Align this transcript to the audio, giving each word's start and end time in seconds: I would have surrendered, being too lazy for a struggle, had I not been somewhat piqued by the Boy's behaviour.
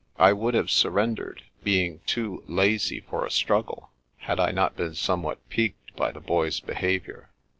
I 0.17 0.33
would 0.33 0.55
have 0.55 0.71
surrendered, 0.71 1.43
being 1.63 1.99
too 2.07 2.43
lazy 2.47 3.01
for 3.01 3.23
a 3.23 3.29
struggle, 3.29 3.91
had 4.17 4.39
I 4.39 4.49
not 4.49 4.75
been 4.75 4.95
somewhat 4.95 5.47
piqued 5.49 5.95
by 5.95 6.11
the 6.11 6.19
Boy's 6.19 6.59
behaviour. 6.59 7.29